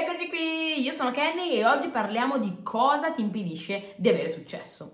[0.00, 0.80] eccoci qui!
[0.80, 4.92] Io sono Kenny e oggi parliamo di cosa ti impedisce di avere successo.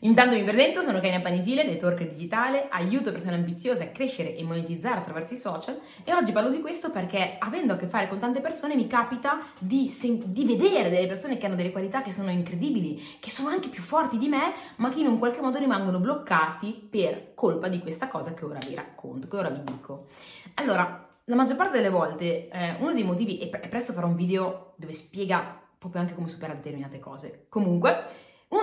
[0.00, 5.00] Intanto mi presento, sono Kenya Panisile, networker digitale, aiuto persone ambiziose a crescere e monetizzare
[5.00, 8.40] attraverso i social e oggi parlo di questo perché avendo a che fare con tante
[8.40, 12.30] persone mi capita di, sen- di, vedere delle persone che hanno delle qualità che sono
[12.30, 15.98] incredibili, che sono anche più forti di me, ma che in un qualche modo rimangono
[15.98, 20.06] bloccati per colpa di questa cosa che ora vi racconto, che ora vi dico.
[20.54, 24.06] Allora, la maggior parte delle volte eh, uno dei motivi, e, pre- e presto farò
[24.06, 27.46] un video dove spiega proprio anche come superare determinate cose.
[27.48, 28.06] Comunque,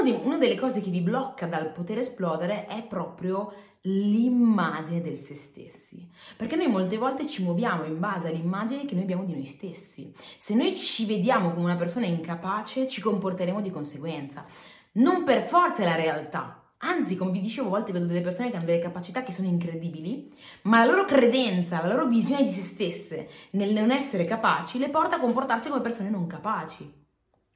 [0.03, 5.35] di, una delle cose che vi blocca dal poter esplodere è proprio l'immagine del se
[5.35, 6.09] stessi.
[6.37, 10.13] Perché noi molte volte ci muoviamo in base all'immagine che noi abbiamo di noi stessi.
[10.37, 14.45] Se noi ci vediamo come una persona incapace, ci comporteremo di conseguenza.
[14.93, 18.49] Non per forza è la realtà, Anzi, come vi dicevo, a volte vedo delle persone
[18.49, 20.33] che hanno delle capacità che sono incredibili,
[20.63, 24.89] ma la loro credenza, la loro visione di se stesse nel non essere capaci le
[24.89, 27.01] porta a comportarsi come persone non capaci.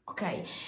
[0.06, 0.22] Ok?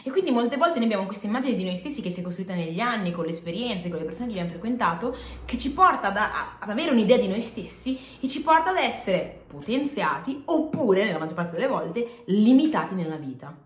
[0.03, 2.53] E quindi molte volte noi abbiamo questa immagine di noi stessi che si è costruita
[2.53, 6.17] negli anni, con le esperienze, con le persone che abbiamo frequentato, che ci porta ad,
[6.17, 11.35] ad avere un'idea di noi stessi e ci porta ad essere potenziati oppure, nella maggior
[11.35, 13.57] parte delle volte, limitati nella vita.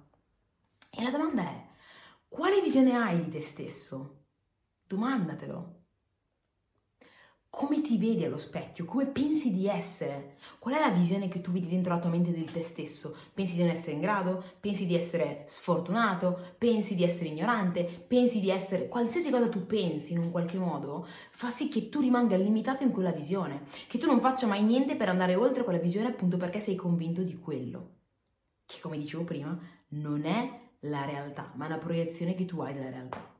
[0.91, 1.65] E la domanda è,
[2.27, 4.22] quale visione hai di te stesso?
[4.87, 5.81] Domandatelo.
[7.55, 8.83] Come ti vedi allo specchio?
[8.83, 10.37] Come pensi di essere?
[10.57, 13.15] Qual è la visione che tu vedi dentro la tua mente del te stesso?
[13.31, 14.43] Pensi di non essere in grado?
[14.59, 16.55] Pensi di essere sfortunato?
[16.57, 17.83] Pensi di essere ignorante?
[17.83, 18.87] Pensi di essere...
[18.87, 22.91] Qualsiasi cosa tu pensi in un qualche modo fa sì che tu rimanga limitato in
[22.91, 26.59] quella visione, che tu non faccia mai niente per andare oltre quella visione appunto perché
[26.59, 27.97] sei convinto di quello,
[28.65, 29.55] che come dicevo prima
[29.89, 33.32] non è la realtà, ma è una proiezione che tu hai della realtà.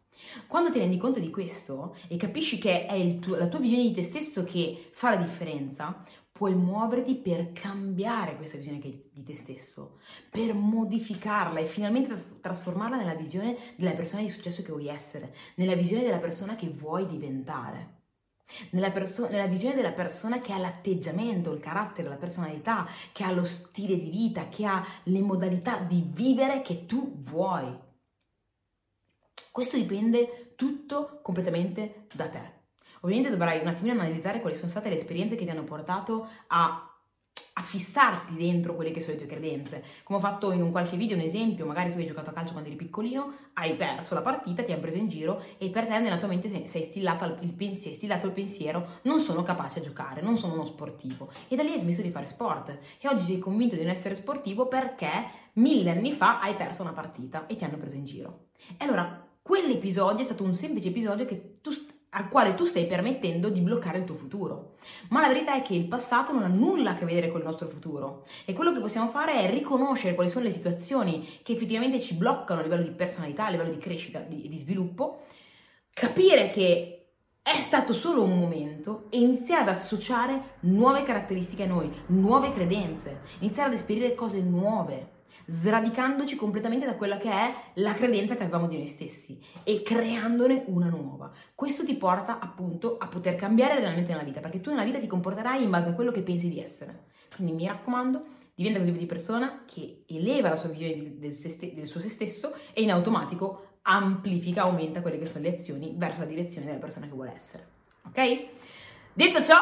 [0.48, 3.94] Quando ti rendi conto di questo e capisci che è tuo, la tua visione di
[3.94, 10.00] te stesso che fa la differenza, puoi muoverti per cambiare questa visione di te stesso,
[10.30, 15.76] per modificarla e finalmente trasformarla nella visione della persona di successo che vuoi essere, nella
[15.76, 18.02] visione della persona che vuoi diventare.
[18.72, 23.32] Nella, perso- nella, visione della persona che ha l'atteggiamento, il carattere, la personalità, che ha
[23.32, 27.92] lo stile di vita, che ha le modalità di vivere che tu vuoi.
[29.54, 32.42] Questo dipende tutto completamente da te.
[33.02, 36.88] Ovviamente dovrai un attimino analizzare quali sono state le esperienze che ti hanno portato a
[37.56, 39.84] a fissarti dentro quelle che sono le tue credenze.
[40.04, 42.52] Come ho fatto in un qualche video, un esempio, magari tu hai giocato a calcio
[42.52, 46.00] quando eri piccolino, hai perso la partita, ti hanno preso in giro e per te
[46.00, 49.82] nella tua mente sei, sei, stillato il pensiero, stillato il pensiero non sono capace a
[49.84, 51.32] giocare, non sono uno sportivo.
[51.48, 52.76] E da lì hai smesso di fare sport.
[53.00, 55.12] E oggi sei convinto di non essere sportivo perché
[55.54, 58.48] mille anni fa hai perso una partita e ti hanno preso in giro.
[58.78, 61.28] E allora quell'episodio è stato un semplice episodio
[61.62, 61.72] tu,
[62.12, 64.76] al quale tu stai permettendo di bloccare il tuo futuro.
[65.10, 67.46] Ma la verità è che il passato non ha nulla a che vedere con il
[67.46, 72.00] nostro futuro e quello che possiamo fare è riconoscere quali sono le situazioni che effettivamente
[72.00, 75.24] ci bloccano a livello di personalità, a livello di crescita e di, di sviluppo,
[75.92, 77.03] capire che
[77.44, 83.20] è stato solo un momento e iniziare ad associare nuove caratteristiche a noi, nuove credenze,
[83.40, 85.12] iniziare ad esperire cose nuove
[85.46, 90.64] sradicandoci completamente da quella che è la credenza che avevamo di noi stessi e creandone
[90.68, 91.32] una nuova.
[91.54, 95.08] Questo ti porta appunto a poter cambiare realmente nella vita, perché tu nella vita ti
[95.08, 97.08] comporterai in base a quello che pensi di essere.
[97.36, 98.24] Quindi mi raccomando,
[98.56, 102.10] diventa quel tipo di persona che eleva la sua visione del, st- del suo se
[102.10, 106.80] stesso e in automatico amplifica, aumenta quelle che sono le azioni verso la direzione della
[106.80, 107.68] persona che vuole essere.
[108.06, 108.46] Ok?
[109.14, 109.62] Detto ciò,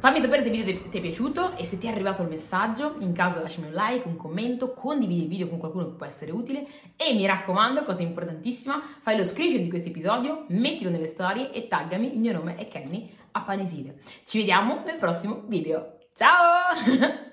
[0.00, 2.94] Fammi sapere se il video ti, è piaciuto e se ti è arrivato il messaggio,
[3.00, 6.30] in caso lasciami un like, un commento, condividi il video con qualcuno che può essere
[6.30, 11.52] utile e mi raccomando, cosa importantissima, fai lo screenshot di questo episodio, mettilo nelle storie
[11.52, 13.98] e taggami, il mio nome è Kenny a Panesile.
[14.24, 15.98] Ci vediamo nel prossimo video.
[16.14, 17.28] Ciao!